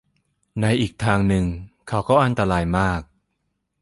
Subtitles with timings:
[0.61, 1.45] ในอีกทางนึง
[1.87, 3.01] เขาก็อันตรายมาก